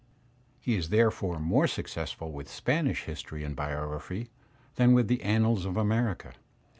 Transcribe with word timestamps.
He 0.59 0.73
is 0.73 0.89
therefore 0.89 1.37
more 1.39 1.67
successful 1.67 2.31
with 2.31 2.49
Spanish 2.49 3.03
history 3.03 3.43
and 3.43 3.55
biography, 3.55 4.31
than 4.73 4.93
with 4.95 5.07
the 5.07 5.21
annals 5.21 5.63
of 5.63 5.77
America. 5.77 6.33